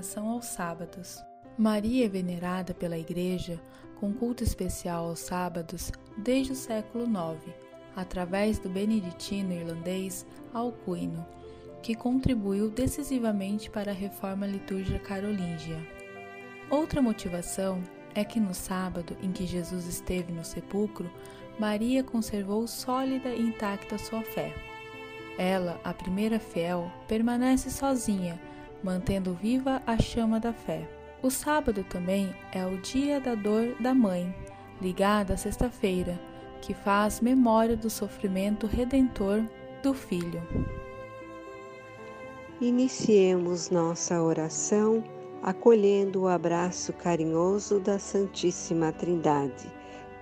[0.00, 1.22] meditação aos sábados.
[1.58, 3.60] Maria é venerada pela Igreja
[3.96, 7.54] com culto especial aos sábados desde o século IX,
[7.94, 11.26] através do beneditino irlandês Alcuino,
[11.82, 15.76] que contribuiu decisivamente para a reforma litúrgica carolíngia.
[16.70, 17.82] Outra motivação
[18.14, 21.10] é que no sábado em que Jesus esteve no sepulcro,
[21.58, 24.54] Maria conservou sólida e intacta sua fé.
[25.36, 28.40] Ela, a primeira fiel, permanece sozinha,
[28.82, 30.88] mantendo viva a chama da fé.
[31.22, 34.34] O sábado também é o dia da dor da mãe,
[34.80, 36.18] ligada à sexta-feira,
[36.62, 39.42] que faz memória do sofrimento redentor
[39.82, 40.42] do filho.
[42.60, 45.02] Iniciemos nossa oração
[45.42, 49.72] acolhendo o abraço carinhoso da Santíssima Trindade.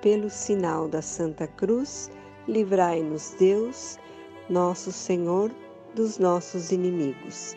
[0.01, 2.11] Pelo sinal da Santa Cruz,
[2.47, 3.99] livrai-nos Deus,
[4.49, 5.51] nosso Senhor,
[5.95, 7.57] dos nossos inimigos.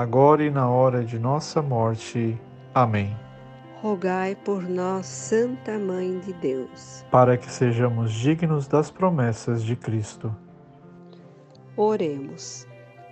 [0.00, 2.40] agora e na hora de nossa morte.
[2.72, 3.16] Amém.
[3.82, 10.34] Rogai por nós, Santa Mãe de Deus, para que sejamos dignos das promessas de Cristo.
[11.76, 12.66] Oremos.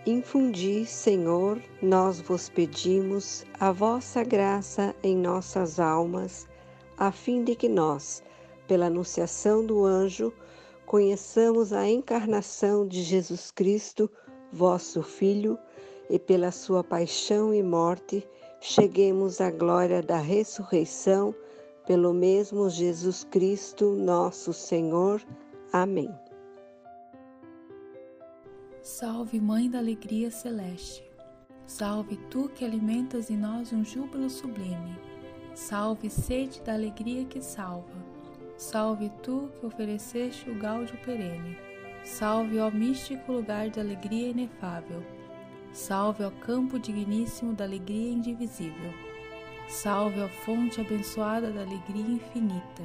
[0.07, 6.49] Infundi, Senhor, nós vos pedimos a vossa graça em nossas almas,
[6.97, 8.23] a fim de que nós,
[8.69, 10.33] pela anunciação do anjo,
[10.85, 14.09] conheçamos a encarnação de Jesus Cristo,
[14.53, 15.59] vosso Filho,
[16.09, 18.27] e pela sua paixão e morte,
[18.61, 21.35] cheguemos à glória da ressurreição,
[21.87, 25.23] pelo mesmo Jesus Cristo, nosso Senhor.
[25.73, 26.11] Amém.
[28.83, 31.05] Salve, Mãe da Alegria Celeste.
[31.67, 34.97] Salve tu que alimentas em nós um júbilo sublime.
[35.55, 37.97] Salve, sede da alegria que salva.
[38.57, 41.59] Salve tu que ofereceste o gáudio perene.
[42.05, 45.03] Salve, ó místico lugar de alegria inefável.
[45.77, 48.95] Salve, ó campo digníssimo da alegria indivisível.
[49.69, 52.83] Salve, ó fonte abençoada da alegria infinita.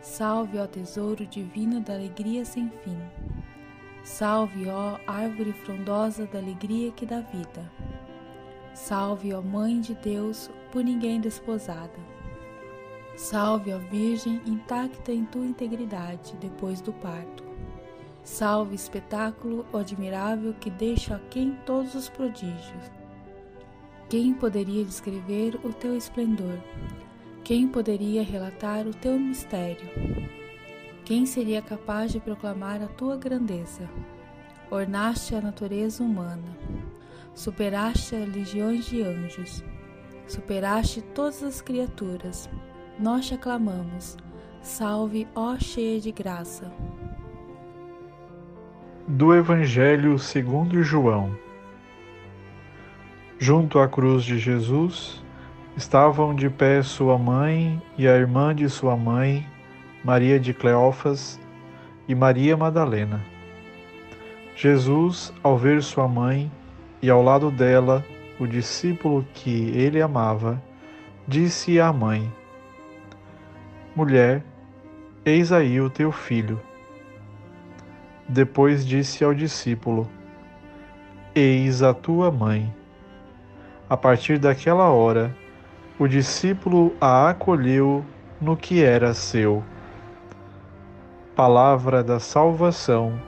[0.00, 2.98] Salve, ó tesouro divino da alegria sem fim.
[4.02, 7.70] Salve, ó árvore frondosa da alegria que dá vida.
[8.72, 12.00] Salve, ó Mãe de Deus, por ninguém desposada.
[13.14, 17.49] Salve, ó Virgem intacta em tua integridade depois do parto.
[18.22, 22.90] Salve, espetáculo admirável que deixa aquém todos os prodígios.
[24.08, 26.58] Quem poderia descrever o teu esplendor?
[27.44, 29.88] Quem poderia relatar o teu mistério?
[31.04, 33.88] Quem seria capaz de proclamar a tua grandeza?
[34.70, 36.56] Ornaste a natureza humana,
[37.34, 39.64] superaste as legiões de anjos,
[40.28, 42.48] superaste todas as criaturas.
[42.98, 44.16] Nós te aclamamos.
[44.62, 46.70] Salve, ó cheia de graça.
[49.12, 51.36] Do Evangelho segundo João.
[53.40, 55.20] Junto à cruz de Jesus
[55.76, 59.44] estavam de pé sua mãe e a irmã de sua mãe,
[60.04, 61.40] Maria de Cleófas
[62.06, 63.20] e Maria Madalena.
[64.54, 66.48] Jesus, ao ver sua mãe
[67.02, 68.06] e ao lado dela
[68.38, 70.62] o discípulo que ele amava,
[71.26, 72.32] disse à mãe:
[73.96, 74.44] Mulher,
[75.24, 76.60] eis aí o teu filho.
[78.32, 80.08] Depois disse ao discípulo:
[81.34, 82.72] Eis a tua mãe.
[83.88, 85.36] A partir daquela hora,
[85.98, 88.04] o discípulo a acolheu
[88.40, 89.64] no que era seu
[91.34, 93.20] palavra da salvação.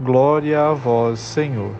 [0.00, 1.74] Glória a vós, Senhor.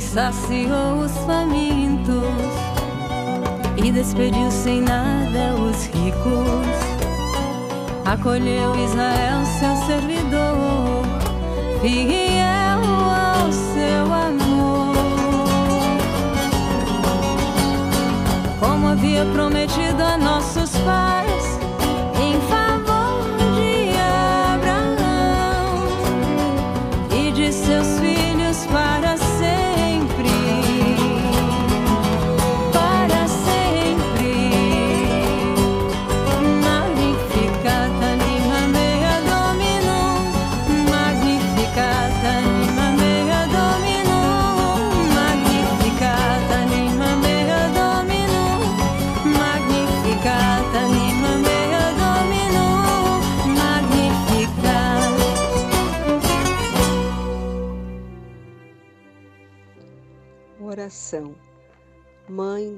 [0.00, 2.24] Saciou os famintos
[3.76, 6.66] e despediu sem nada os ricos.
[8.04, 11.04] Acolheu Israel, seu servidor,
[11.80, 14.50] fiel ao seu amor.
[18.90, 21.58] havia prometido a nossos pais.
[22.20, 22.38] Em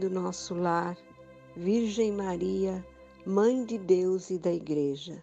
[0.02, 0.99] do nosso lar,
[1.54, 2.85] Virgem Maria,
[3.25, 5.23] Mãe de Deus e da Igreja,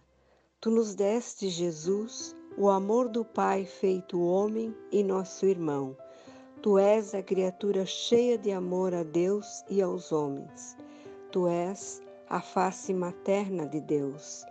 [0.58, 5.94] tu nos deste, Jesus, o amor do Pai feito homem e nosso irmão.
[6.62, 10.78] Tu és a criatura cheia de amor a Deus e aos homens.
[11.30, 14.46] Tu és a face materna de Deus.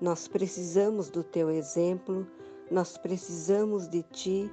[0.00, 2.26] Nós precisamos do teu exemplo,
[2.70, 4.50] nós precisamos de ti,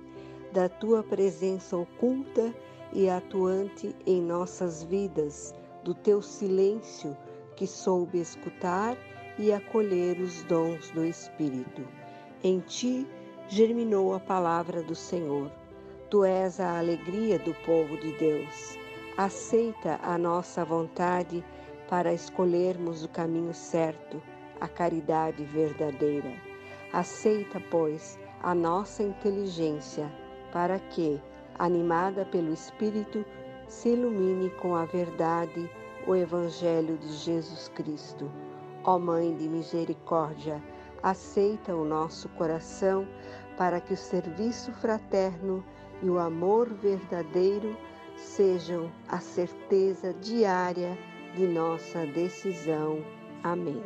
[0.52, 2.54] da tua presença oculta
[2.94, 7.18] e atuante em nossas vidas, do teu silêncio
[7.56, 8.98] que soube escutar
[9.38, 11.82] e acolher os dons do Espírito.
[12.44, 13.08] Em ti
[13.48, 15.52] germinou a palavra do Senhor.
[16.10, 18.78] Tu és a alegria do povo de Deus.
[19.18, 21.44] Aceita a nossa vontade
[21.90, 24.22] para escolhermos o caminho certo,
[24.60, 26.34] a caridade verdadeira.
[26.94, 30.12] Aceita, pois, a nossa inteligência
[30.52, 31.22] para que,
[31.58, 33.26] animada pelo Espírito,
[33.68, 35.70] se ilumine com a verdade
[36.08, 38.30] o Evangelho de Jesus Cristo.
[38.84, 40.62] Ó Mãe de Misericórdia,
[41.04, 43.08] aceita o nosso coração
[43.58, 45.64] para que o serviço fraterno
[46.02, 47.78] e o amor verdadeiro
[48.16, 50.98] sejam a certeza diária
[51.36, 53.04] de nossa decisão.
[53.44, 53.84] Amém.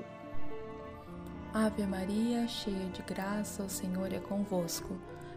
[1.54, 4.94] Ave Maria, cheia de graça, o Senhor é convosco.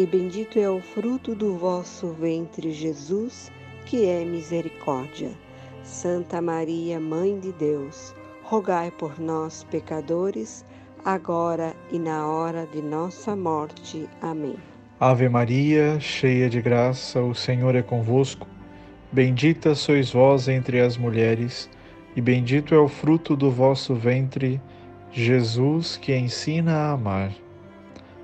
[0.00, 3.52] e bendito é o fruto do vosso ventre, Jesus,
[3.84, 5.28] que é misericórdia.
[5.82, 10.64] Santa Maria, Mãe de Deus, rogai por nós, pecadores,
[11.04, 14.08] agora e na hora de nossa morte.
[14.22, 14.56] Amém.
[14.98, 18.46] Ave Maria, cheia de graça, o Senhor é convosco.
[19.12, 21.68] Bendita sois vós entre as mulheres,
[22.16, 24.62] e bendito é o fruto do vosso ventre,
[25.12, 25.98] Jesus.
[25.98, 27.32] Que ensina a amar.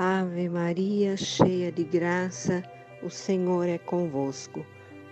[0.00, 2.62] Ave Maria, cheia de graça,
[3.02, 4.64] o Senhor é convosco.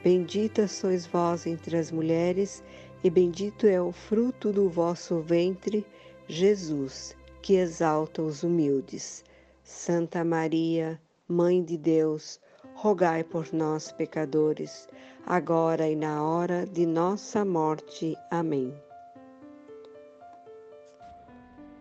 [0.05, 2.63] Bendita sois vós entre as mulheres,
[3.03, 5.85] e bendito é o fruto do vosso ventre,
[6.29, 9.25] Jesus, que exalta os humildes.
[9.65, 12.39] Santa Maria, Mãe de Deus,
[12.77, 14.87] rogai por nós, pecadores,
[15.27, 18.15] agora e na hora de nossa morte.
[18.31, 18.73] Amém.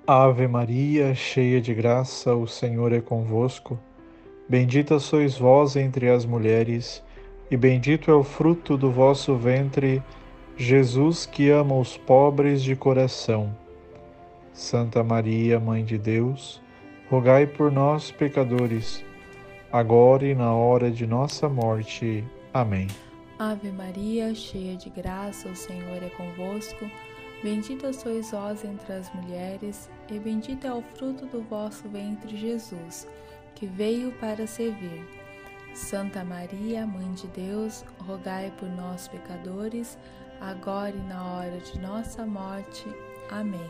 [0.07, 3.79] Ave Maria, cheia de graça, o Senhor é convosco.
[4.47, 7.03] Bendita sois vós entre as mulheres,
[7.49, 10.03] e bendito é o fruto do vosso ventre,
[10.55, 13.57] Jesus, que ama os pobres de coração.
[14.53, 16.61] Santa Maria, Mãe de Deus,
[17.09, 19.03] rogai por nós, pecadores,
[19.71, 22.23] agora e na hora de nossa morte.
[22.53, 22.85] Amém.
[23.39, 26.85] Ave Maria, cheia de graça, o Senhor é convosco.
[27.43, 33.07] Bendita sois vós entre as mulheres, e bendito é o fruto do vosso ventre, Jesus,
[33.55, 35.03] que veio para servir.
[35.73, 39.97] Santa Maria, Mãe de Deus, rogai por nós, pecadores,
[40.39, 42.85] agora e na hora de nossa morte.
[43.29, 43.69] Amém.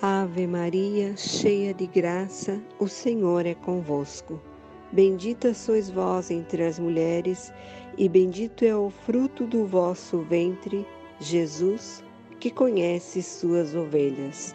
[0.00, 4.40] Ave Maria, cheia de graça, o Senhor é convosco.
[4.92, 7.52] Bendita sois vós entre as mulheres,
[7.96, 10.86] e bendito é o fruto do vosso ventre,
[11.20, 12.02] Jesus
[12.38, 14.54] que conhece suas ovelhas.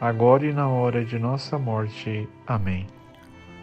[0.00, 2.28] agora e na hora de nossa morte.
[2.46, 2.86] Amém.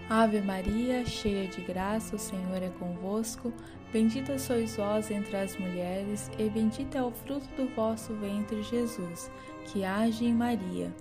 [0.10, 3.54] Ave Maria, cheia de graça, o Senhor é convosco.
[3.92, 9.32] Bendita sois vós entre as mulheres, e bendito é o fruto do vosso ventre, Jesus,
[9.66, 10.92] que age em Maria.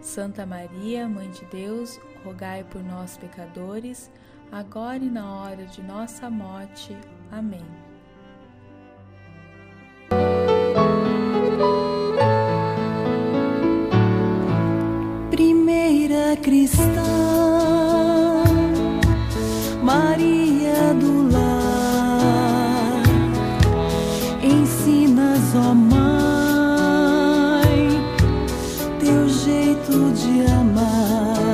[0.00, 4.10] Santa Maria, Mãe de Deus, rogai por nós, pecadores,
[4.52, 6.96] agora e na hora de nossa morte.
[7.30, 7.87] Amém.
[30.28, 31.47] De amar,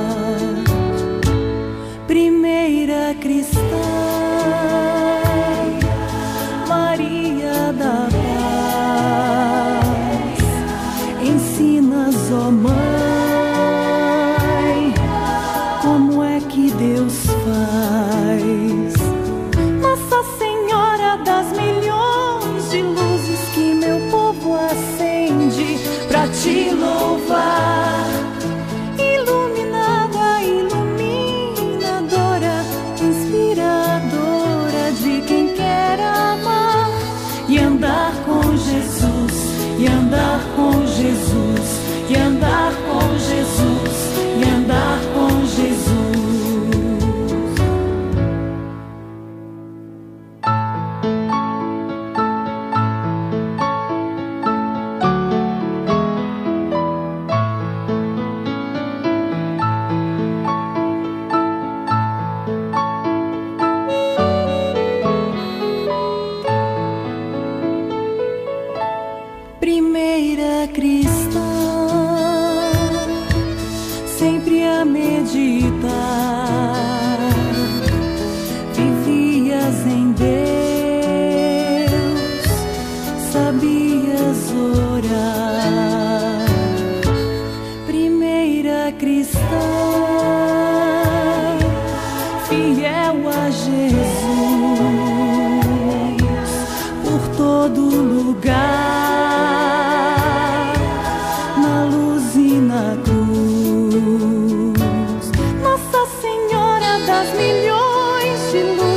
[107.05, 108.94] das milhões de luzes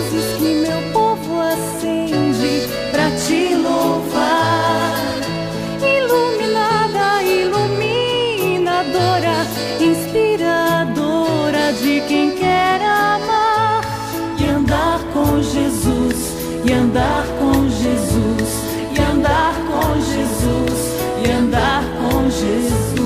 [22.39, 22.99] Jesus.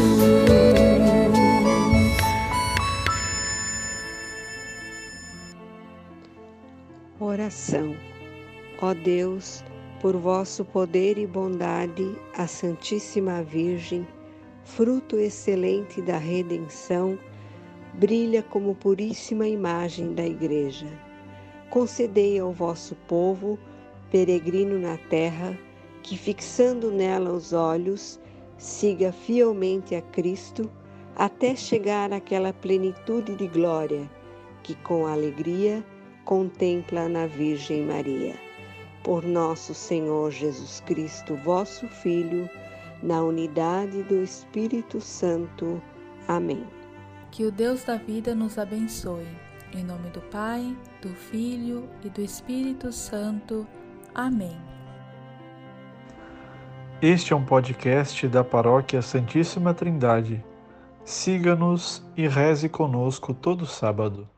[7.19, 7.97] Oração.
[8.83, 9.65] Ó Deus,
[10.01, 14.07] por vosso poder e bondade, a Santíssima Virgem,
[14.65, 17.19] fruto excelente da redenção,
[17.95, 20.87] brilha como puríssima imagem da Igreja.
[21.71, 23.59] Concedei ao vosso povo,
[24.11, 25.59] peregrino na terra,
[26.03, 28.21] que fixando nela os olhos,
[28.57, 30.71] siga fielmente a Cristo
[31.17, 34.09] até chegar àquela plenitude de glória
[34.63, 35.85] que com alegria
[36.25, 38.35] contempla na Virgem Maria.
[39.03, 42.49] Por nosso Senhor Jesus Cristo, vosso Filho,
[43.03, 45.83] na unidade do Espírito Santo.
[46.29, 46.65] Amém.
[47.33, 49.27] Que o Deus da vida nos abençoe.
[49.73, 53.67] Em nome do Pai, do Filho e do Espírito Santo.
[54.15, 54.57] Amém.
[57.03, 60.41] Este é um podcast da Paróquia Santíssima Trindade.
[61.05, 64.29] Siga-nos e reze conosco todo sábado.